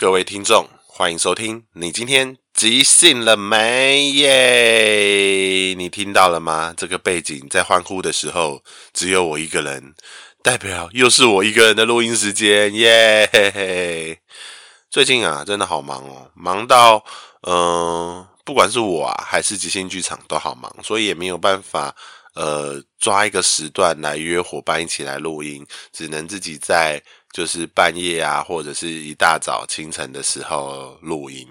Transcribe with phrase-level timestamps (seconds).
[0.00, 1.62] 各位听众，欢迎收听。
[1.74, 5.74] 你今天即兴了没耶？
[5.76, 6.72] 你听到了吗？
[6.74, 8.62] 这个背景在欢呼的时候，
[8.94, 9.94] 只有我一个人，
[10.42, 14.18] 代表又是我一个人的录音时间耶。
[14.88, 17.04] 最近啊，真的好忙哦，忙到
[17.42, 21.94] 嗯、不管是我啊，还是即兴剧场都好忙，所以也没有办法
[22.34, 27.02] 呃抓一个时段来约伙伴一起来录音，只能自己在。
[27.32, 31.46] 就是半夜啊，或者是一大早清晨的时候录音。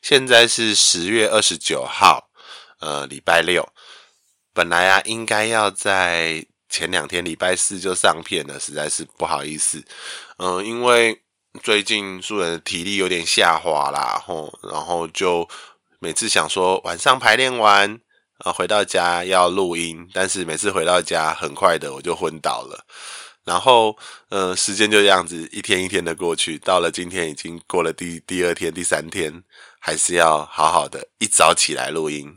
[0.00, 2.30] 现在是十月二十九号，
[2.80, 3.68] 呃，礼拜六。
[4.52, 9.84] 本来啊，应该要在前两天礼拜四就上片了，实在是不好意思。
[10.38, 11.20] 嗯、因为
[11.62, 15.48] 最近素人体力有点下滑啦，吼，然后就
[15.98, 17.98] 每次想说晚上排练完
[18.44, 22.84] 啊，回到家要录音，但是每次回到家很快的我就昏倒了。
[23.48, 23.96] 然后，
[24.28, 29.42] 呃，时间就这样子一天一天的过去，到了今天已经过了第第二天、第三天，
[29.80, 32.36] 还是要好好的一早起来录音。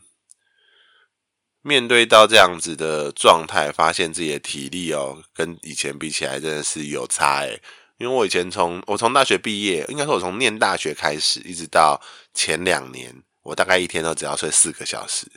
[1.61, 7.61] 面对到这样子的状态，发现自己的体力哦，跟以前比起来真的是有差诶。
[7.97, 12.01] 因为我以前从我从大学毕业，应该说我从念大学开始，一直到
[12.33, 13.13] 前两年，
[13.43, 15.27] 我大概一天都只要睡四个小时，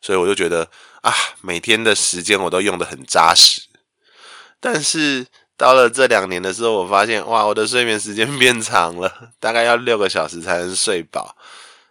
[0.00, 0.70] 所以我就觉得
[1.02, 1.12] 啊，
[1.42, 3.65] 每天的时间我都用的很扎实。
[4.60, 5.26] 但是
[5.56, 11.36] 到了这两年的时候，我发现哇，我的睡眠时间 变长了，大概要六个小时才能睡饱。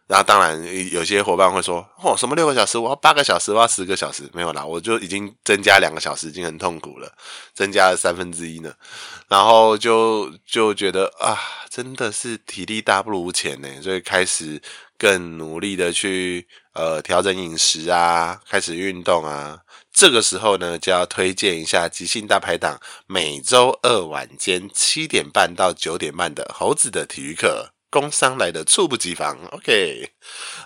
[0.08, 0.61] 然后当然
[0.92, 2.78] 有些伙伴会说，哦，什么六个小时？
[2.78, 4.30] 我要八个小时，我要十个小时？
[4.34, 7.12] 没有啦，我就已经增加两个小时，已经很痛苦了，
[7.56, 8.72] 增加了三分之一呢。
[9.28, 11.36] 然后就就觉得啊，
[11.70, 14.62] 真的是体力大不如前呢，所以开始
[14.97, 19.59] 更努力的去呃调整饮食啊，开始运动啊。
[19.92, 29.38] 这个时候呢，就要推荐一下即兴大排档，每周二晚间七点半到九点半的猴子的体育课，工商来的猝不及防。
[29.52, 30.12] OK，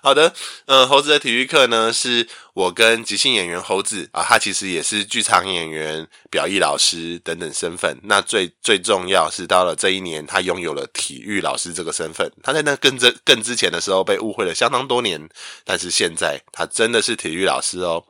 [0.02, 0.33] 好的，
[0.66, 7.95] 嗯、猴子的体育课呢，是我跟即兴演员猴子啊，他其实也是剧场演员、表艺老师等等身份。
[8.02, 12.31] 那最最重要是到了这一年，他拥有了体育老师这个身份。
[12.42, 15.30] 他在那更之更之前的时候被误会了相当多年，
[15.64, 18.03] 但是现在他真的是体育老师哦。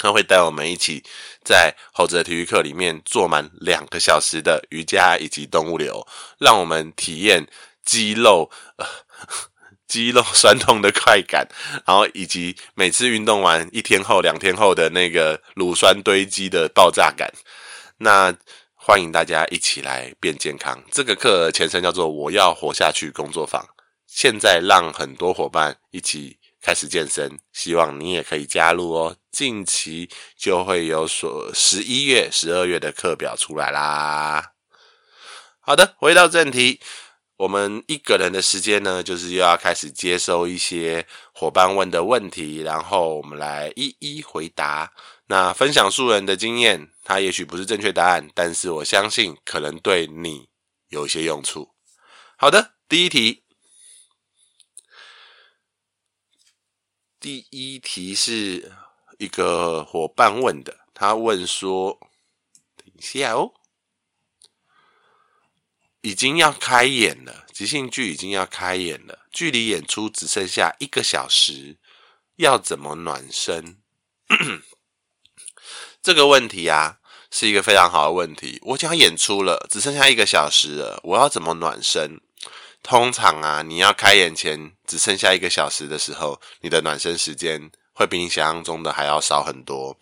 [0.00, 1.02] 他会带我们一起
[1.44, 6.06] 在猴子的体育课里面做满两个小时的瑜伽以及动物流，
[6.38, 7.44] 让我们体验
[7.88, 8.50] 肌肉
[9.88, 11.48] 肌肉酸痛的快感，
[11.86, 17.32] 然后以及每次运动完一天后、两天后的那个乳酸堆积的爆炸感。
[17.96, 18.36] 那
[18.74, 20.84] 欢迎大家一起来变健康。
[20.92, 23.66] 这个课前身叫做“我要活下去”工作坊，
[24.06, 26.36] 现在让很多伙伴一起。
[26.60, 29.16] 开始健身，希望你也可以加入哦。
[29.30, 34.54] 近期就会有所十一月、十二月的课表出来啦。
[35.60, 36.80] 好的，回到正题，
[37.38, 44.92] 我们一个人的时间呢，就是又要开始接收一些伙伴问的问题，然后我们来一一回答。
[45.26, 50.48] 那分享素人的经验，它也许不是正确答案，但是我相信可能对你
[50.88, 51.70] 有一些用处。
[52.36, 53.44] 好的，第一题。
[57.20, 58.72] 第一题是
[59.18, 62.00] 一个伙伴问的，他问说
[62.76, 63.52] ：“等一下哦，
[66.08, 71.76] 已经要开演了，即兴剧已经要开演了，距离演出只剩下一个小时，
[72.36, 73.76] 要怎么暖身？”
[76.02, 76.96] 这个问题啊，
[77.30, 78.58] 是一个非常好的问题。
[78.62, 82.18] 我将演出了，只剩下一个小时了，我要怎么暖身？
[82.82, 89.98] 通常啊，你要开演前只剩下一个小时的时候，你的暖身时间会比你想象中的还要少很多。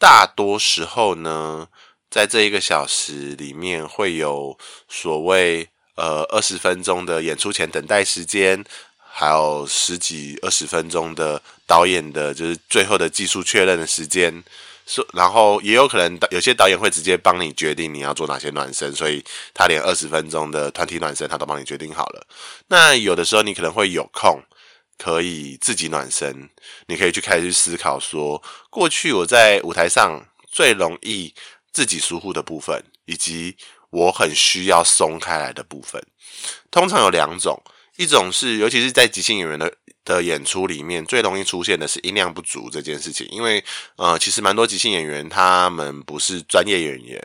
[0.00, 1.68] 大多时候呢，
[2.10, 4.58] 在这一个小时里面会有
[4.88, 8.64] 所谓呃二十分钟的演出前等待时间，
[8.98, 14.42] 还有十几二十分钟的导演的就是最后的技术确认的时间。
[14.86, 22.26] 说，然后也有可能有些导演会直接帮你决定你要做哪些暖身，所以他连二十分钟的团体暖身他都帮你决定好了。
[22.68, 24.42] 那有的时候你可能会有空，
[24.96, 26.48] 可以自己暖身，
[26.86, 31.34] 你可以去开始去思考说，过去我在舞台上最容易
[31.72, 33.56] 自己疏忽的部分，以及
[33.90, 36.02] 我很需要松开来的部分。
[36.70, 37.60] 通常有两种，
[37.96, 39.72] 一种是尤其是在即兴演员的。
[40.04, 43.62] 的演出里面最容易出现的是音量不足这件事情，因为
[43.96, 47.22] 呃，其实蛮多即兴演员他们不是专业演员，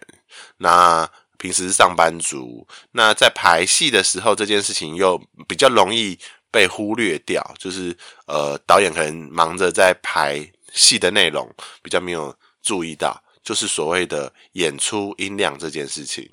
[0.57, 5.17] 那平时是上班族，那在排戏的时候这件事情又
[5.47, 6.19] 比较容易
[6.51, 7.95] 被忽略掉，就是
[8.27, 11.49] 呃，导演可能忙着在排戏的内容，
[11.81, 16.29] 比较没有注意到，就是所谓的演出音量这件事情，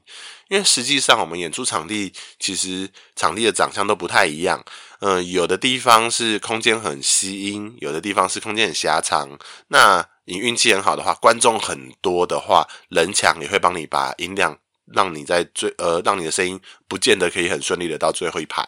[0.49, 4.65] 因为实际上我们演出场地其实场地的长相都不太一样。
[5.01, 9.39] 嗯、有的地方是空间很吸音，有的地方是空间很狭长。
[9.69, 18.63] 那你运气很好的话，观众很多的话，人墙也会帮你把音量让你在最呃，让你的声音不见得可以很顺利的到最后一排。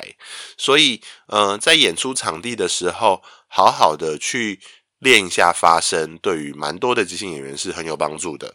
[0.57, 4.59] 所以，呃，在演出场地的时候，好好的去
[5.03, 8.55] 练一下发声，对于蛮多的即兴演员是很有帮助的。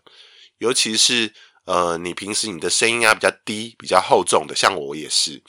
[0.57, 1.33] 尤其是
[1.65, 5.43] 呃，你平时你的声音啊比较低、比较厚重的，像我也是，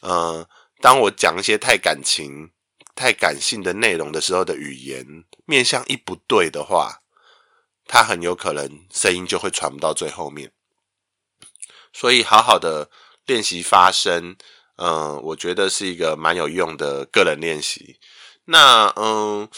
[0.00, 0.48] 呃。
[0.78, 2.50] 当我讲一些太感情、
[2.94, 7.00] 太感性的内容的时候的语言面向一不对的话，
[7.86, 10.52] 它很有可能声音就会传不到最后面。
[11.94, 12.90] 所以，好好的
[13.24, 14.36] 练习发声，
[14.76, 17.98] 嗯、呃，我觉得是一个蛮有用的个人练习。
[18.44, 19.48] 那，嗯、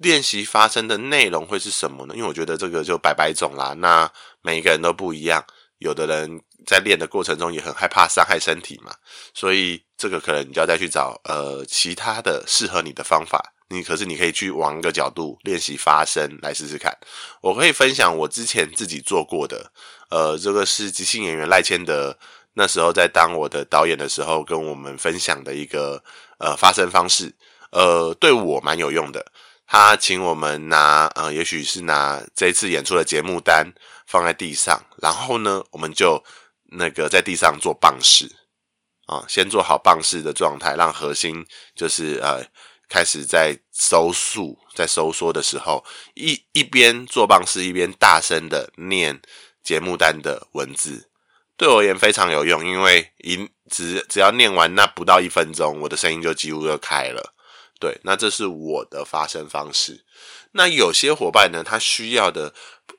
[0.00, 2.14] 练习发声的内容会是什么呢？
[2.16, 4.10] 因为我觉得这个就百百种啦，那
[4.42, 5.44] 每一个人都不一样。
[5.78, 8.92] 有的人在练的过程中也很害怕伤害身体嘛，
[9.32, 13.42] 所以这个可能你就要再去找呃其他的适合你的方法。
[13.68, 16.92] 你可是你可以去往一个角度练习发声来试试看。
[17.40, 19.70] 我可以分享我之前自己做过的，
[20.10, 22.18] 呃，这个是即兴演员赖谦德
[22.54, 26.02] 那时候在当我的导演的时候跟我们分享的一个
[26.38, 27.32] 呃发声方式，
[27.70, 29.24] 呃，对我蛮有用的。
[29.70, 33.72] 他请我们拿呃，也许是拿这一次演出的节目单。
[34.04, 36.20] 放在地上，然后呢，我们就
[36.72, 38.28] 那个在地上做棒式
[39.06, 41.46] 啊，先做好棒式的状态，让核心
[41.76, 42.44] 就是呃
[42.88, 45.84] 开始在收束、在收缩的时候，
[46.14, 49.22] 一一边做棒式，一边大声的念
[49.62, 51.08] 节目单的文字，
[51.56, 57.32] 对我而言非常有用，因为一只只要念完那不到一分钟，我的声音就几乎就开了。
[57.80, 60.04] 对，那这是我的发声方式。
[60.52, 62.54] 那有些伙伴呢，他需要的。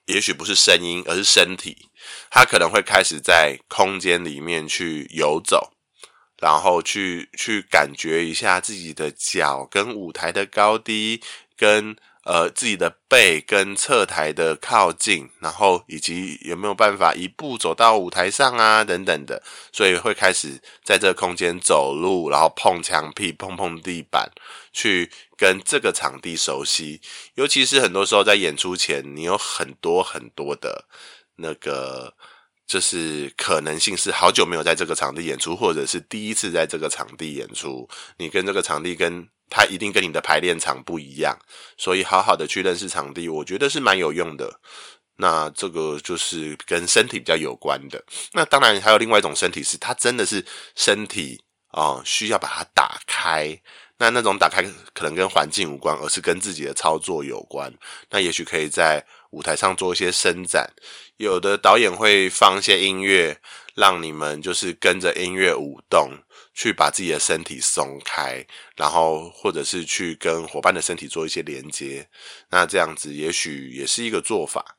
[0.07, 1.89] 也许不是声音，而是身体。
[2.29, 5.71] 他可能会开始在空间里面去游走，
[6.39, 11.21] 然后去去感觉一下自己的脚跟舞台的高低，
[11.55, 19.41] 跟呃自己的背跟侧台的靠近，然后以及有没有办法一步走到舞台上啊等等的。
[19.71, 24.31] 所以会开始在这个空间走路，然后碰墙壁、碰碰地板，
[24.73, 25.09] 去。
[25.41, 27.01] 跟这个场地熟悉，
[27.33, 30.85] 尤其是很多时候在演出前，你有很多很多的
[31.37, 32.13] 那个，
[32.67, 41.37] 就是可能性是好久没有在这个场地演出，或者是第一次在这个场地演出，你跟这个场地跟他一定跟你的排练场不一样，
[41.77, 44.59] 所以好好的去认识场地，我觉得是蛮有用的。
[45.17, 48.03] 那这个就是跟身体比较有关的。
[48.31, 50.43] 那当然还有另外一种身体是，它真的是
[50.75, 53.61] 身体啊，需要把它打开。
[53.97, 54.63] 那那种打开
[54.95, 57.71] 可能跟环境无关，而是跟自己的操作有关。
[58.09, 60.67] 那也许可以在舞台上做一些伸展。
[61.17, 63.39] 有的导演会放一些音乐，
[63.75, 66.17] 让你们就是跟着音乐舞动，
[66.53, 68.45] 去把自己的身体松开，
[68.75, 72.07] 然后或者是去跟伙伴的身体做一些连接。
[72.49, 74.77] 那这样子也许也是一个做法。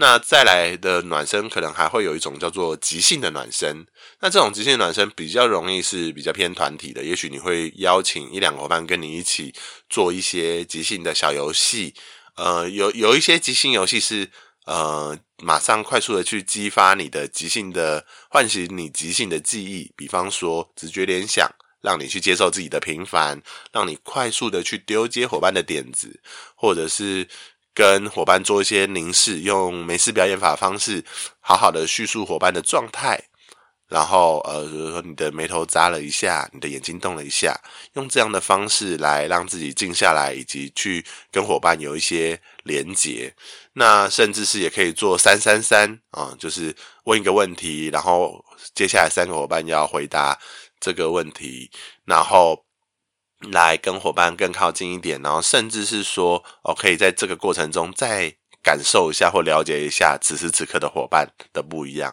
[0.00, 3.84] 那再来的暖身可能还会有一种叫做即兴的暖身。
[4.20, 9.52] 那这种即兴暖身比较容易是比较偏团体的，也许你会邀请一两个伙伴跟你一起
[9.90, 11.94] 做一些即兴的小游戏。
[12.36, 14.30] 呃，有有一些即兴游戏是
[14.68, 19.90] 呃马上快速的去激发你的即兴的，唤醒你即兴的记忆。
[19.96, 21.50] 比方说直觉联想，
[21.80, 26.20] 让你去接受自己的平凡，让你快速的去丢接伙伴的点子，
[26.54, 27.26] 或者是。
[27.74, 31.04] 跟伙伴做一些凝视，用美式表演法方式，
[31.38, 33.22] 好好的叙述伙伴的状态，
[33.86, 37.54] 然后呃，比如说你的眉头眨了一下，你的眼睛动了一下，
[37.92, 43.32] 用这样的方式来让自己静下来，以及去跟伙伴有一些连结。
[43.78, 48.44] 那甚至是也可以做三三三啊，就是问一个问题，然后
[48.74, 50.38] 接下来三个伙伴要回答
[50.78, 51.70] 这个问题，
[52.04, 52.64] 然后。
[53.52, 62.12] 来跟伙伴更靠近一点，然后甚至是说，哦，可以在这个过程中再感受一下或了解一下此时此刻的伙伴的不一样。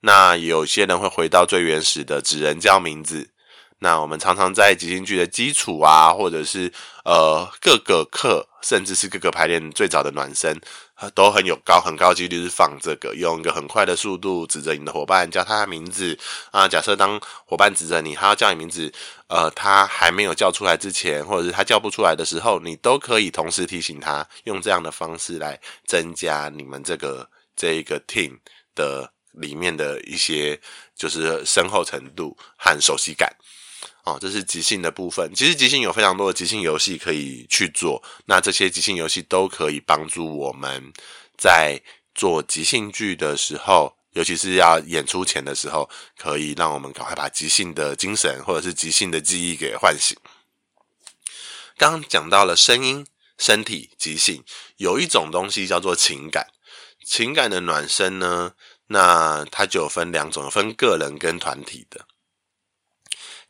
[0.00, 3.30] 那有些人会回到最原始的指人叫名字。
[3.78, 6.72] 那我们常常在即兴剧的基础啊，或者是
[7.04, 10.60] 呃各个课，甚至是各个排练最早的暖身，
[11.14, 16.18] 都很有高很高几率是放这个，用一个很快的速度指着你的伙伴叫他的名字
[16.50, 16.66] 啊。
[16.66, 18.92] 假设当伙伴指着你，他要叫你名字，
[19.28, 28.38] 呃，他还没有叫出来之前，或者是他叫不出来的时候，你都可以同时提醒他，用这样的方式来增加你们这个这一个 team
[28.74, 30.58] 的里面的一些
[30.94, 33.30] 就是深厚程度和熟悉感。
[34.06, 35.34] 哦，这是即兴的部分。
[35.34, 40.92] 其实即兴有非常多的即兴游戏可以去做，那这些即兴游戏都可以帮助我们
[41.36, 41.82] 在
[42.14, 50.16] 做即兴剧的时候尤其是要演出前的时候，可以让我们赶快把即兴的精神或者是即兴的记忆给唤醒。
[51.76, 53.04] 刚讲到了声音、
[53.36, 54.42] 身体、即兴，
[54.76, 56.46] 有一种东西叫做情感。
[57.04, 58.52] 情感的暖身呢，
[58.86, 62.06] 那它就分两种，分个人跟团体的。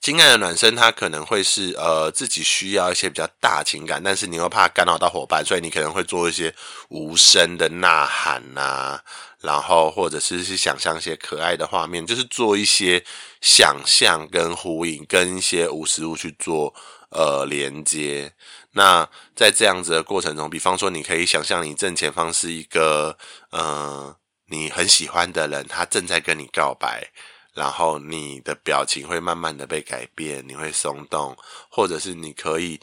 [0.00, 6.54] 情感的暖身，它可能会是呃自己需要一些比较大情感，但是你又怕干扰到伙伴，所以你可能会做一些
[6.90, 9.00] 无声的呐喊呐、
[9.40, 13.04] 然后，或者是去想象一些可爱的画面，就是做一些
[13.40, 16.72] 想象跟呼应，跟一些无实物去做
[17.10, 18.32] 呃连接。
[18.72, 23.16] 那在这样子的过程中，比方说，你可以想象你正前方是一个
[23.50, 24.14] 呃
[24.48, 27.10] 你很喜欢的人，他正在跟你告白，
[27.56, 31.36] 然后你的表情会慢慢的被改变，你会松动，
[31.68, 32.78] 或者是你可以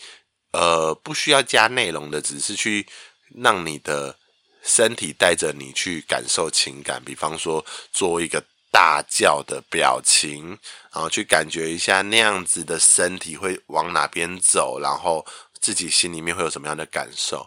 [0.51, 2.85] 呃不需要加内容的，只是去
[3.33, 4.17] 让你的。
[4.65, 10.57] 身体带着你去感受情感，比方说做一个大叫的表情，
[10.93, 15.25] 然后去感觉一下那样子的身体会往哪边走，然后
[15.59, 17.45] 自己心里面会有什么样的感受。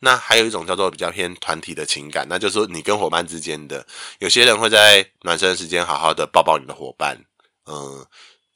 [0.00, 3.86] 那还有一种叫做比较偏团体的情感，那就是你跟伙伴之间的，
[4.18, 7.16] 有些人会在暖身时间好好的抱抱你的伙伴，
[7.66, 8.06] 嗯，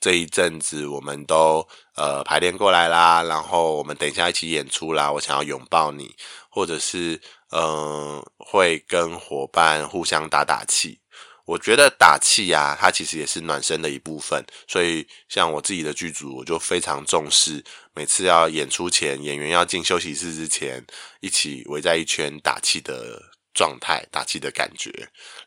[0.00, 6.14] 这一阵子我们都呃排练过来啦，然后我们等一下一起演出啦，我想要拥抱你，
[6.48, 7.20] 或者是。
[7.54, 11.01] 嗯，会跟伙伴互相打打气。
[11.44, 14.44] 我觉得打气呀，它其实也是暖身的一部分。
[14.68, 17.62] 所以，像我自己的剧组，我就非常重视，
[17.94, 20.84] 每次要演出前，演员要进休息室之前，
[21.20, 23.20] 一起围在一圈打气的
[23.52, 24.90] 状态，打气的感觉，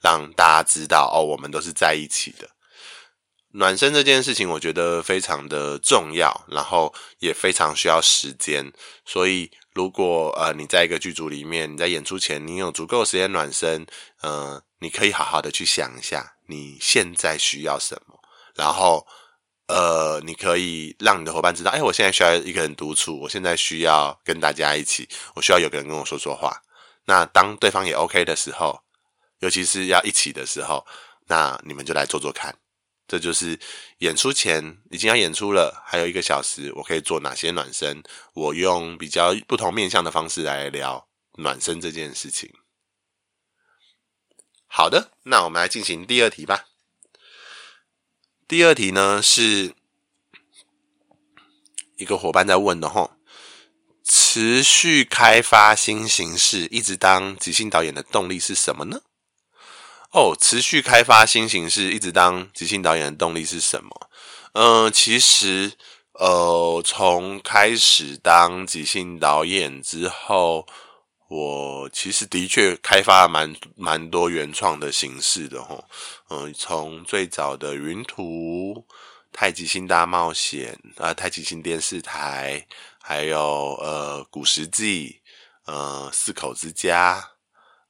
[0.02, 2.50] 让大家知道哦，我们都是在一起的。
[3.52, 8.72] 暖身这件事情，我觉得非常的重要，然后也非常需要时间，
[9.06, 9.50] 所以。
[9.76, 13.86] 如果呃你在一个剧组里面，你在演出前你有足够的时间暖身，
[14.22, 18.20] 呃，你可以好好的去想一下你现在需要什么，
[18.54, 19.04] 然后
[19.66, 26.62] 呃你可以让你的伙伴知道，哎，我现在需要一个人独处，我现在需要跟大家一起，我需要有个人跟我说说话。
[27.06, 28.80] 那当对方也 OK 的时候，
[29.40, 30.86] 尤其是要一起的时候，
[31.26, 32.56] 那你们就来做做看。
[33.08, 33.60] 这就是
[34.00, 38.04] 演出前已经要演出了，还有一个小时，我可以做哪些暖身？
[38.36, 41.08] 我用比较不同面向的方式来聊
[41.40, 42.54] 暖身这件事情。
[44.78, 46.66] 好的，那我们来进行第二题吧。
[48.46, 49.74] 第二题呢，是
[51.96, 53.12] 一个伙伴在问的吼，
[54.04, 59.00] 持续开发新形式，一直当即兴导演的动力是什么呢？
[60.12, 64.10] 哦，持续开发新形式，一直当即兴导演的动力是什么？
[64.52, 65.72] 嗯、其实，
[66.12, 70.68] 呃，从开始当即兴导演之后，
[71.28, 75.84] 我其实的确开发了蛮蛮多原创的形式的吼。
[76.30, 78.86] 嗯、呃，从最早的云图、
[79.32, 82.68] 太极星大冒险啊、太极星电视台，
[83.02, 85.20] 还有呃古时记，
[85.66, 87.32] 呃四口之家。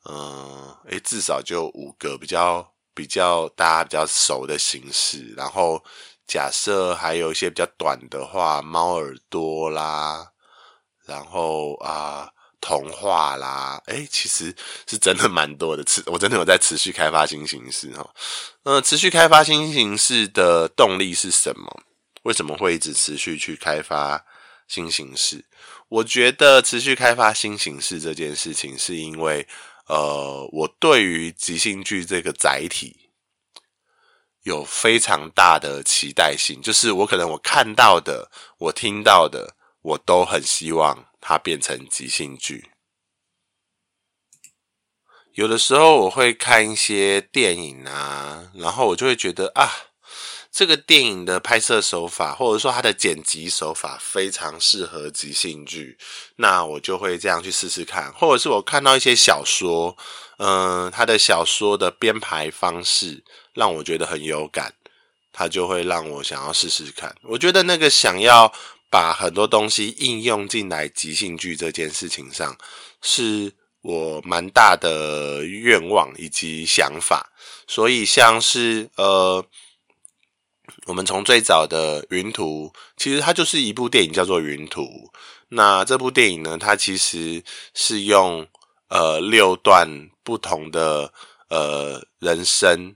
[0.06, 5.34] 嗯，诶，至少就五个比较比较大家比较熟的形式。
[5.36, 5.84] 然后
[6.28, 10.32] 假设还有一些比较短的话，猫耳朵啦，
[11.06, 12.30] 然后啊，
[12.62, 14.56] 童话啦，诶，其实
[14.88, 15.84] 是真的蛮多的。
[15.84, 18.10] 持我真的有在持续开发新形式哈。
[18.64, 21.84] 嗯，持续开发新形式的动力是什么？
[22.24, 24.26] 为什么会一直持续去开发
[24.68, 25.46] 新形式？
[25.90, 29.48] 我觉得持续开发新形式这件事情，是因为。
[29.88, 33.12] 呃，我对于即兴剧这个载体
[34.42, 42.70] 有非常大的期待性，就是我可能我看到的、我听到的，我都很希望它变成即兴剧。
[45.34, 49.68] 有的时候我会看一些电影啊，然后我就会觉得啊。
[50.52, 55.98] 这个电影的拍摄手法，或者说它的剪辑手法非常适合即兴剧，
[56.38, 58.14] 那我就会这样去试试看。
[58.14, 59.98] 或者是我看到一些小说，
[60.38, 64.74] 嗯，它的小说的编排方式让我觉得很有感，
[65.34, 67.14] 它就会让我想要试试看。
[67.24, 68.54] 我觉得那个想要
[68.96, 72.58] 把很多东西应用进来即兴剧这件事情上，
[73.02, 77.30] 是我蛮大的愿望以及想法。
[77.68, 79.46] 所以像是呃。
[80.88, 84.82] 我们从最早的《云图》，其实它就是一部电影，叫做《云图》。
[85.50, 88.48] 那这部电影呢，它其实是用
[88.90, 91.12] 呃六段不同的
[91.50, 92.96] 呃人生，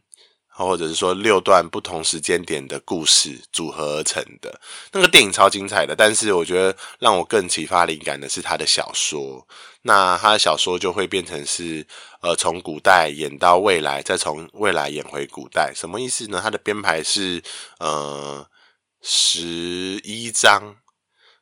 [0.66, 4.60] 或者是说六段不同时间点的故事组合而成的。
[4.92, 9.48] 那个电影超精彩的，但是我觉得让我更启发灵感的是他的小说。
[9.84, 11.86] 那他的小说就会变成是
[12.22, 16.40] 呃从古代演到未来，再从未来演回古代，什么意思呢？
[16.44, 17.42] 他的编排是
[17.80, 18.46] 呃
[19.02, 19.40] 十
[20.04, 20.76] 一章。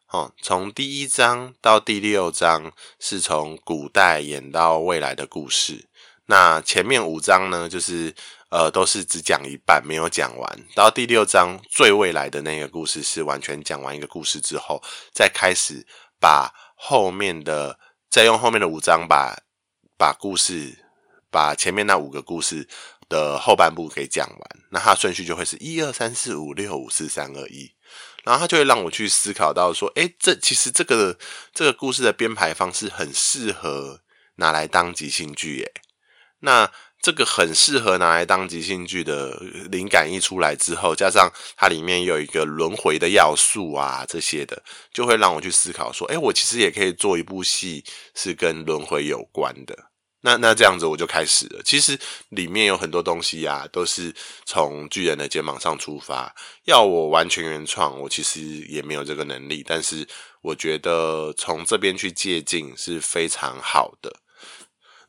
[0.09, 5.89] 哦，从第一章到第六章是从古代演到未来的故事。
[6.27, 8.13] 那前面五章呢，就是
[8.49, 10.59] 呃都是只讲一半，没有讲完。
[10.75, 14.81] 到第六章最未来的那个故事是完全讲完一个故事之后，
[15.13, 15.85] 再开始
[16.19, 19.43] 把后面的，再用后面的五章把
[19.97, 20.85] 把故事，
[21.29, 22.67] 把前面那五个故事
[23.09, 24.49] 的后半部给讲完。
[24.71, 27.73] 那它顺序就会是一二三四五六五四三二一。
[28.23, 31.17] 然后他就会让我去思考到说，诶，这其实这个
[31.53, 34.01] 这个故事的编排方式很适合
[34.35, 35.71] 拿来当即兴剧耶。
[36.39, 36.69] 那
[37.01, 39.39] 这个很适合拿来当即兴剧的
[39.71, 44.61] 灵感一出来之后，加上它里面有一个轮回的要素啊，这些的，
[44.91, 47.83] 就会让我去思考说，诶，我其实也可以做一部戏
[48.15, 49.77] 是跟轮回有关的。
[50.21, 51.61] 那那这样子我就开始了。
[51.63, 51.97] 其实
[52.29, 54.13] 里面有很多东西呀、啊，都是
[54.45, 56.35] 从巨人的肩膀上出发。
[56.65, 59.63] 要我完全原创，我其实也没有这个能力。
[59.65, 60.05] 但是
[60.41, 64.11] 我觉得从这边去借镜是非常好的。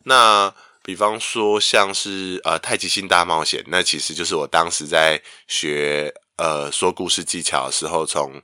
[0.04, 0.54] 那
[0.88, 8.40] 比方说像是呃太极星大冒险，那其实就是我当时在学呃说故事技巧的时候，从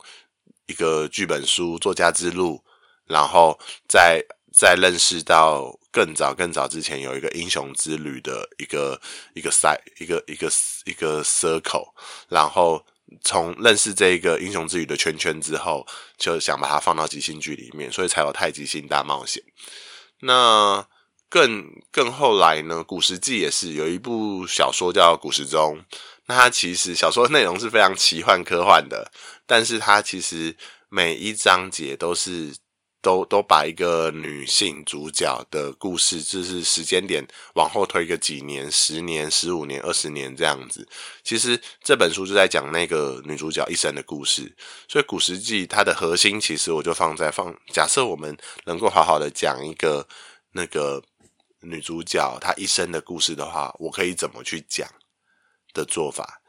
[0.67, 2.63] 一个剧本书作家之路，
[3.07, 3.59] 然后
[3.89, 4.23] 再
[4.53, 5.75] 再认识到。
[5.95, 9.01] 更早更早之前有一个英雄之旅的一个
[9.33, 10.51] 一个赛一个一个
[10.87, 11.87] 一个 circle，
[12.29, 12.85] 然后
[13.23, 15.87] 从认识这一个英雄之旅的圈圈之后，
[16.19, 19.41] 就想把它放到即兴剧里面，所以才有太极星大冒险。
[20.19, 20.85] 那
[21.35, 25.85] 更更后来呢，古时记也是有一部小说叫古时钟，
[26.27, 29.11] 那它其实小说内容是非常奇幻科幻的，
[29.45, 30.57] 但是它其实
[30.89, 32.55] 每一章节都是。
[33.05, 37.23] 都都把一个女性主角的故事，就是时间点
[37.55, 40.89] 往后推个几年、十年、十五年、二十年这样子。
[41.23, 44.51] 其实这本书就在讲那个女主角一生的故事。
[44.89, 47.55] 所以《古时记》它的核心，其实我就放在放。
[47.75, 50.09] 假设我们能够好好的讲一个
[50.53, 51.03] 那个
[51.65, 54.89] 女主角她一生的故事的话，我可以怎么去讲
[55.73, 56.41] 的做法？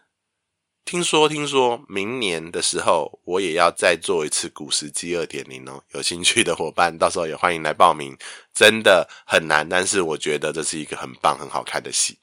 [0.83, 5.83] 听说，听说明年的时候，我也要再做一次《古时记》二点零哦。
[5.93, 8.15] 有兴趣的伙伴，到时候也欢迎来报名。
[8.53, 12.19] 真的很难，但是我觉得这是一个很棒、很好看的戏。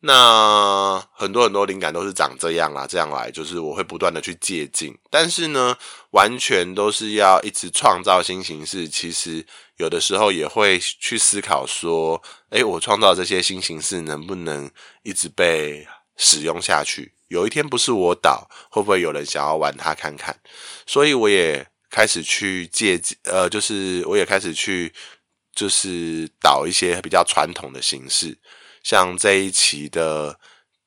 [0.00, 5.76] 那很多很多灵感都是长这样啦，这样来就是我会不断的去借镜，但是呢，
[6.12, 8.88] 完全都是要一直创造新形式。
[8.88, 9.44] 其实
[9.78, 14.70] 有的时候也会去思考说，诶，我创造这些新形式能不能
[15.02, 15.86] 一直被
[16.16, 17.14] 使用下去？
[17.28, 20.36] 有一天不是我导，会不会有人想要玩它看看？
[20.84, 24.92] 所以我也开始去借，呃，就是我也开始去，
[25.54, 28.36] 就是导一些比较传统的形式，
[28.82, 30.40] 像这一期的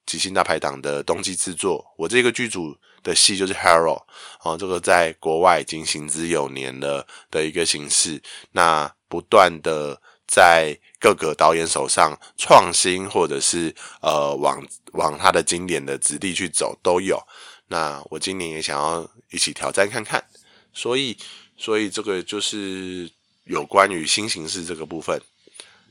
[0.05, 4.03] 即兴大排档的冬季制作，我这个剧组的戏就是 Hero，
[4.43, 10.01] 哦，这个在国外已经行之有年了的一个形式，那不断的。
[10.27, 17.21] 在各个导演手上创新，或者是呃往往他的经典的子弟去走都有。
[17.67, 20.23] 那我今年也想要一起挑战看看，
[20.71, 21.17] 所以
[21.57, 23.11] 所以这个就是
[23.43, 25.21] 有关于新形式这个部分。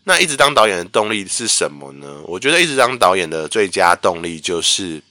[0.05, 2.23] 那一直当导演的动力是什么呢？
[2.27, 5.03] 我觉得一直当导演的最佳动力就是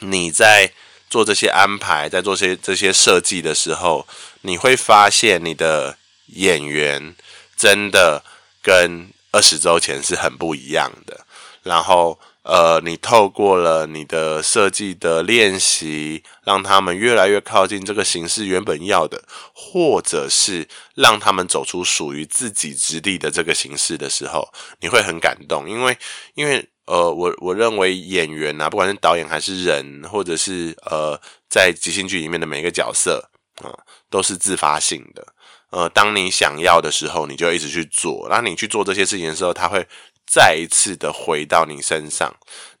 [0.00, 0.70] 你在
[1.08, 4.06] 做这些安排，在做些这些设计的时候，
[4.42, 7.14] 你会发现你的演员
[7.56, 8.22] 真的。
[8.64, 11.26] 跟二十周前是很不一样的。
[11.62, 25.98] 然后，呃，你透过了你的设计的练习，让他们越来越靠近这个形式原本要的，或者是让他们走出属于自己之地的这个形式的时候，你会很感动，因为，
[26.32, 31.18] 因为，呃，我我认为演员啊，不管是导演还是人，或者是呃，
[31.48, 33.30] 在即兴剧里面的每一个角色
[33.62, 33.72] 啊，
[34.10, 35.26] 都是自发性的。
[35.70, 38.28] 呃，当你想要的时候，你就一直去做。
[38.28, 39.86] 然后你去做这些事情的时候，它会
[40.26, 42.32] 再一次的回到你身上。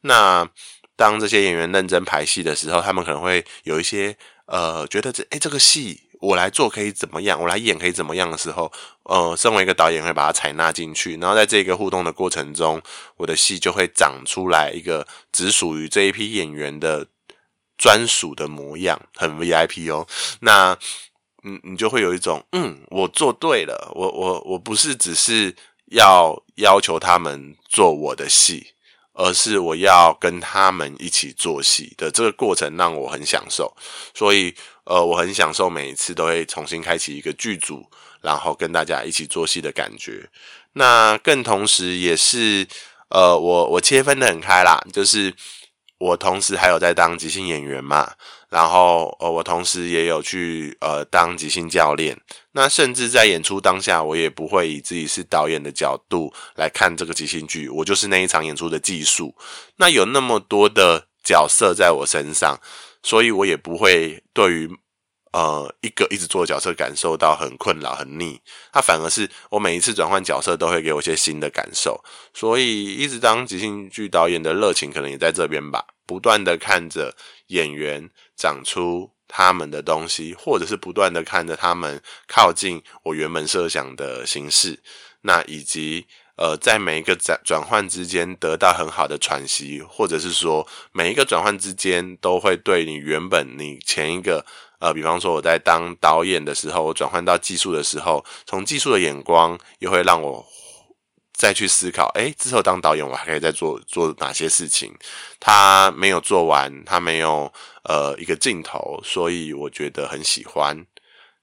[0.02, 0.48] 那
[0.94, 8.70] 当这些演员认真排戏的时候，他们可能会有一些呃，觉得这诶这个戏我来做可以怎么样，我来演可以怎么样的时候，
[9.04, 11.16] 呃，身为一个导演会把它采纳进去。
[11.18, 12.80] 然后在这个互动的过程中，
[13.16, 17.06] 我的戏就会长出来一个只属于这一批演员的
[17.76, 20.06] 专属的模样，很 VIP 哦。
[20.40, 20.78] 那。
[21.46, 25.54] 嗯，你就会有一种，嗯，我做对了，我我我不是只是
[25.90, 28.68] 要要求他们做我的戏，
[29.12, 33.76] 而是我要跟他们一起做戏的这个过程让我很享受，
[34.14, 34.54] 所以
[34.84, 37.84] 呃，我很享受每一次都会重新开启一个剧组，
[38.20, 40.28] 然后跟大家一起做戏的感觉。
[40.72, 42.66] 那更同时也是
[43.08, 45.34] 呃，我我切分得很开啦，就是
[45.98, 48.12] 我同时还有在当即兴演员嘛。
[48.50, 52.16] 然后，呃，我同时也有去呃当即兴教练。
[52.52, 59.34] 那甚至在演出当下，我也不会以自己是导演的角度来看这个即兴剧，我就是那一场演出的技术。
[59.74, 62.56] 那有那么多的角色在我身上，
[63.04, 64.78] 所以我也不会对于
[65.32, 68.40] 呃一个一直做的角色感受到很困扰、很腻。
[68.72, 72.02] 它反而是我每一次转换角色都会给我一些新的感受。
[72.32, 77.14] 所以一直当即兴剧导演的热情可能也在这边吧，不断的看着
[77.46, 78.10] 演员。
[78.36, 84.82] 长出他们的东西，或者是不断的看着他们靠近我原本设想的形式，
[85.20, 86.04] 那以及
[86.36, 94.44] 呃，在每一个转转换之间得到很好的喘息，或者是说每一个转换之间都会对你原本你前一个
[94.78, 100.46] 呃，比方说我在当导演的时候，我转换到技术的时候，从技术的眼光又会让我。
[101.36, 104.94] 再去思考，诶，之后当导演我还可以再做做哪些事情？
[105.40, 110.86] 他没有做完，他没有呃一个镜头，所以我觉得很喜欢。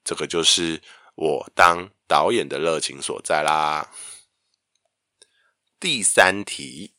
[0.02, 0.80] 这个就是
[1.14, 3.86] 我当导演的热情所在啦。
[5.82, 6.92] 第三题，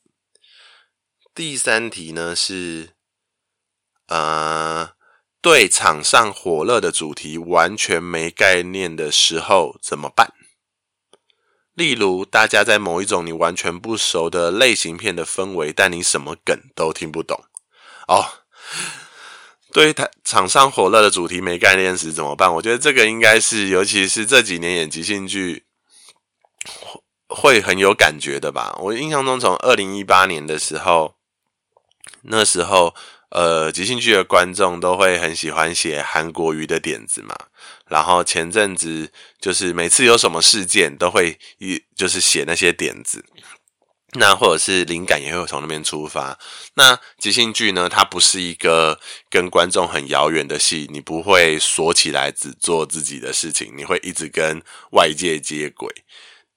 [1.33, 2.89] 第三题呢是，
[4.07, 4.91] 呃，
[5.41, 10.33] 对场上火热的主题完全没概念的时候怎么办？
[11.73, 17.41] 例如，大家在某一种你完全不熟的类型片的氛围，但你什么梗都听不懂
[18.09, 18.43] 哦。
[19.71, 22.53] 对于场上火热的主题没概念时怎么办？
[22.55, 25.63] 我觉得这个应该是，尤其是这几年演即兴剧
[27.35, 28.75] 会很有感觉的吧。
[28.79, 31.15] 我印象中，从二零一八年的时候，
[32.23, 32.93] 那时候。
[33.35, 37.35] 呃，即兴剧的观众都会很喜欢写韩国瑜的点子嘛，
[37.87, 43.25] 然后前阵子就是每次有什么事件都会一就是写那些点子，
[44.11, 46.37] 那或者是灵感也会从那边出发。
[46.75, 48.99] 那即兴剧呢，它不是一个
[49.31, 55.91] 跟观众很遥远的戏，你不会锁起来只做自己的事情，你会一直跟外界接轨。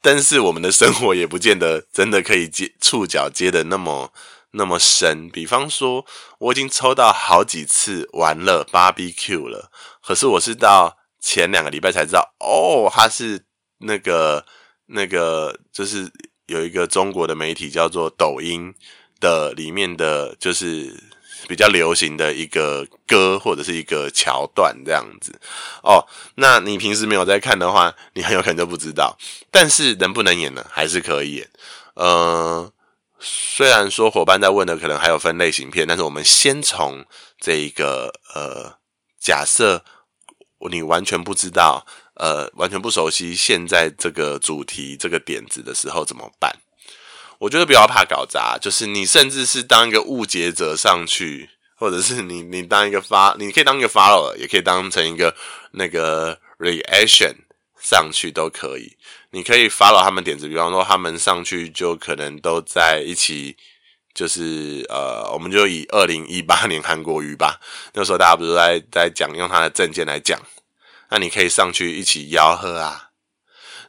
[0.00, 4.12] 但是我们的生活也不见得真的可以接触角接的那么。
[4.52, 6.06] 那么深，比方说，
[6.38, 9.70] 我已经抽到好几次玩乐 BBQ 了，
[10.02, 13.44] 可是我是到前两个礼拜才知道，哦，它是
[13.80, 14.46] 那个
[14.86, 16.10] 那个，就是
[16.46, 18.72] 有一个中国的媒体叫做抖音
[19.20, 21.04] 的里面的就是
[21.48, 25.38] 比较流行的一个歌或者是一个桥段这样子。
[25.82, 26.04] 哦，
[26.36, 29.16] 那你平时没有在看的话，你很有可能就不知道。
[29.50, 30.66] 但是能不能演呢？
[30.70, 31.50] 还是可以演。
[31.94, 32.72] 呃。
[33.18, 37.02] 虽然说伙伴在问的可能还有分类型片，但是我们先从
[37.40, 38.76] 这一个呃，
[39.18, 39.82] 假设
[40.70, 46.54] 你完全不知道，呃，完全不熟悉现在这个主题这个点子的时候怎么办？
[47.38, 55.34] 我觉得不要怕搞砸，就是你甚至是当一个误解者上去，或者是你你当一个发，你可以当一个 follow 也可以当成一个
[55.72, 57.34] 那个 reaction
[57.80, 58.96] 上去都可以。
[59.30, 63.54] 你可以 follow 他们点子，比方说他们上去就可能都在一起，
[64.14, 67.60] 就是呃，我们就以二零一八年韩国瑜吧，
[67.92, 70.40] 那时候大家不是在在讲用他的证件来讲，
[71.10, 73.05] 那你可以上去一起吆喝啊，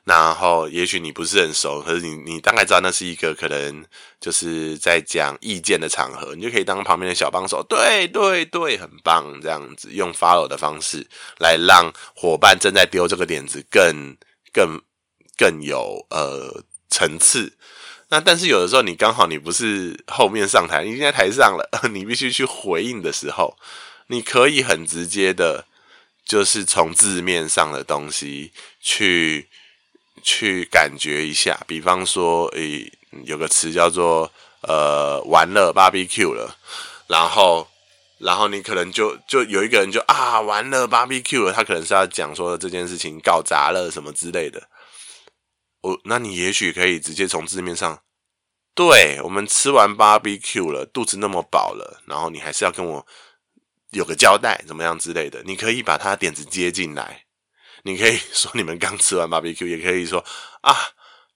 [0.08, 3.86] 然后也许你不是很熟，可是你你大概知道那是一个可能
[4.20, 11.06] 就是在讲意见的场合，你就可以当旁边的小帮手，对对对，很棒，这样子用 follow 的方式
[11.40, 14.16] 来让伙伴正在丢这个点子更
[14.54, 14.82] 更。
[15.40, 17.54] 更有呃层次，
[18.10, 23.56] 那但是有的时候你刚好你不是后面上台，你已经在台上了， 你必须去回应的时候，
[24.08, 25.66] 你可以很直接的，
[26.26, 29.48] 就是从字面上的东西去
[30.24, 32.92] 去感觉一下，比方说，诶，
[33.24, 36.58] 有个词叫做呃完了 BBQ 了，
[37.08, 37.68] 然后
[38.20, 44.68] 然后你可能就就有一个人就啊完了 BBQ 了，他可能是要讲说这件事情搞砸了什么之类的。
[45.82, 48.02] 我，那你也许可以直接从字面上，
[48.74, 53.06] 对，我们吃完 BBQ 了，肚子那么饱了，然后你还是要跟我
[53.92, 57.27] 有个交代，怎么样之类的，你可以把他点子接进来，
[57.88, 60.24] 你可以说你们刚吃完 BBQ，也可以说
[60.62, 60.76] 啊，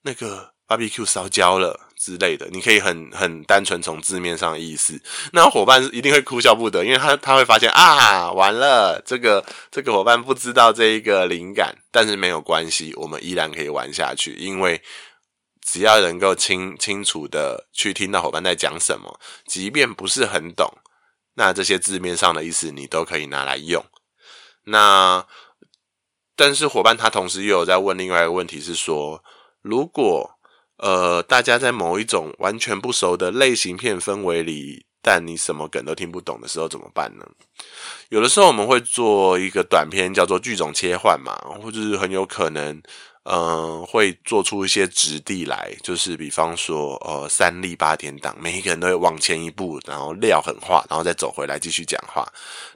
[0.04, 1.88] 那个 BBQ 烧焦了。
[2.04, 5.00] 之类的，你可以很很单纯从字面上意思，
[5.34, 14.82] 那伙伴一定会哭笑不得，因为他他会发现啊，完了，这个这个伙伴不知道这一个灵感，但是没有关系，我们依然可以玩下去，因为
[15.64, 20.68] 只要能够清清楚的去听到伙伴在讲什么，即便不是很懂，
[21.36, 23.86] 那这些字面上的意思你都可以拿来用。
[24.64, 25.24] 那
[26.42, 29.24] 但是伙伴他同时又有在问另外一个问题是说，
[29.62, 30.28] 如果
[30.78, 37.24] 呃大家在某一种完全不熟的类型片氛围里，但你什么梗都听不懂的时候怎么办呢？
[38.10, 42.82] 有的时候我们会做一个短片叫做剧种切换嘛，或者是很有可能。
[43.24, 52.28] 嗯、会做出一些质地来，就是比方说，呃，三立八点档，每一个人都会往前一步，然后撂狠话，然后再走回来继续讲话。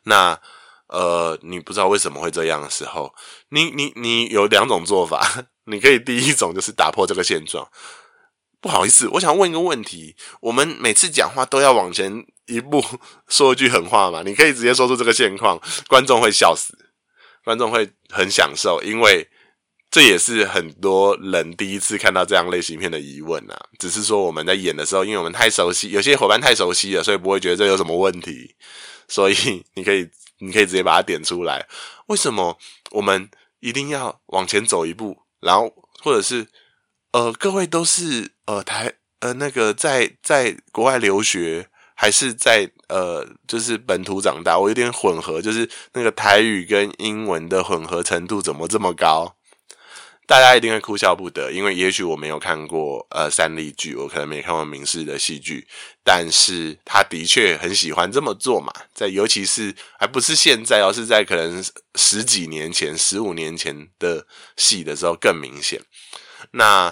[0.04, 0.40] 那，
[0.88, 3.14] 呃，你不知道为什么会这样的时候，
[3.50, 7.68] 你你你有两种做法， 你可以第一种就是打破这个现状。
[8.62, 12.84] 不好意思，我想问一个问题：我们每次讲话都要往前一步
[13.28, 14.24] 说一句狠话嘛？
[14.26, 16.74] 你可以直接说出这个现况，观众会笑死，
[17.44, 19.30] 观众会很享受，因为。
[19.92, 28.56] 这也是很多人第一次看到这样类型片的疑问啊，只是说我们在演的时候，因为我们太熟悉，有些伙伴太熟悉了，所以不会觉得这有什么问题。
[29.08, 30.06] 所以你可以，
[30.46, 31.66] 你可以直接把它点出来。
[32.08, 32.58] 为什么
[32.92, 33.30] 我们
[33.60, 35.18] 一定要往前走一步？
[35.40, 36.48] 然后，或者是
[37.12, 44.58] 呃，各位都是呃台呃那个在在国外留学，还是在呃就是本土长大？
[44.60, 49.36] 我有点混合，就是那个台语跟英文的混合程度怎么这么高？
[50.28, 55.68] 大家一定会哭笑不得，因为也许我没有看过呃三立剧，我可能没看过明世的戏剧，
[56.04, 64.26] 但是他的确很喜欢这么做嘛，在尤其是还不是现在，而是在可能十几年前、十五年前的
[64.58, 65.80] 戏的时候更明显。
[66.52, 66.92] 那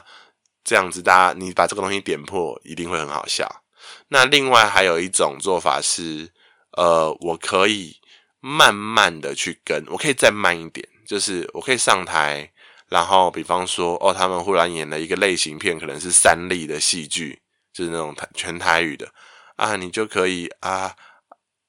[0.64, 3.64] 这样子，大家你把这个东西点破，一定会很好笑。
[4.10, 6.30] 那另外还有一种做法是，
[6.78, 7.98] 呃，我可以
[8.40, 12.52] 慢慢的去跟，我可以再慢一点，就是我可以上台。
[12.94, 17.42] 然后，比方说，哦，他们忽然演了一个类型片，可能是三立的戏剧，
[17.74, 19.12] 就是那种台全台语的
[19.56, 20.96] 啊，你就可以啊，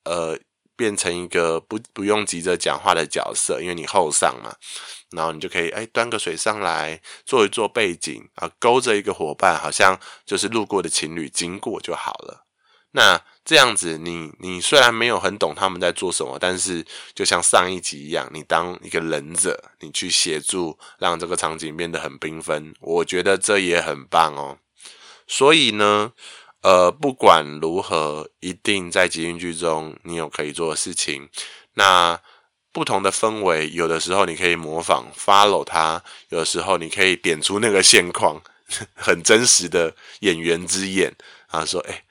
[0.04, 0.38] 呃，
[0.76, 4.54] 变成一个不不用急着讲话的角色，因为你后上嘛，
[5.12, 12.43] 然后你就可以哎端个水上来，做一做背景啊，勾着一个伙伴，好像就是路过的情侣经过就好了。
[12.96, 24.58] 那这样子你，你虽然没有很懂他们在做什么，但是就像上一集一样，你当一个忍者，你去协助让这个场景变得很缤纷，我觉得这也很棒哦。
[25.26, 26.12] 所以呢，
[26.62, 31.28] 呃，不管如何，一定在即兴剧中你有可以做的事情。
[31.74, 32.20] 那
[32.72, 38.40] 不同的氛围，有的时候你可以模仿 follow 他，有的时候你可以点出那个现况，
[38.94, 41.12] 很真实的演员之眼
[41.48, 42.03] 啊，说哎。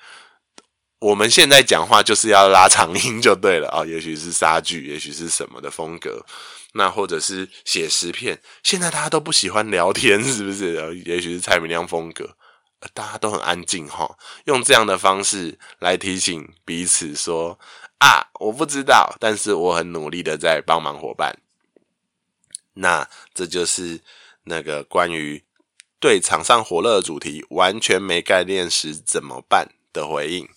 [1.04, 6.26] 我们现在讲话就是要拉长音就对了啊、也许是莎剧，也许是什么的风格，
[6.72, 8.42] 那或者是写诗片。
[8.64, 10.74] 现在大家都不喜欢聊天，是不是？
[11.06, 12.38] 也许是蔡明亮风格，
[12.94, 17.60] 大家都很安静哈、用这样的方式来提醒彼此说
[18.00, 21.38] 啊，我不知道，但是我很努力的在帮忙伙伴。
[22.76, 24.00] 那这就是
[24.46, 25.44] 那个关于
[26.00, 30.48] 对场上火热的主题完全没概念时怎么办的回应。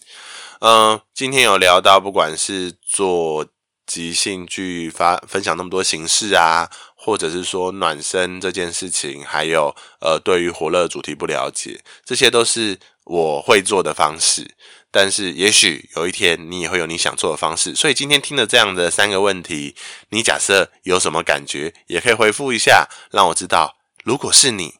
[0.61, 3.47] 嗯，今天有聊到，不管是做
[3.85, 14.57] 即兴剧发分享那么多形式啊，或者是说暖身这件事情，还有呃，对于火热主题不了解，这些都是我会做的方式。
[14.91, 17.75] 但是也许有一天你也会有你想做的方式。
[17.75, 19.77] 所以今天听了这样的三个问题，
[20.09, 24.77] 你假设有什么感觉，也可以回复一下，让我知道，如果是你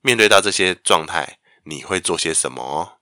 [0.00, 2.97] 面对到这些状态，你会做些什么。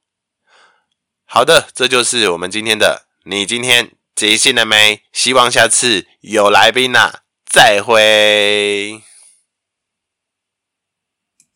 [1.28, 3.06] 好的，这就是我们今天的。
[3.24, 5.02] 你今天即兴了没？
[5.12, 7.12] 希望下次有来宾呐，
[7.50, 9.02] 再会。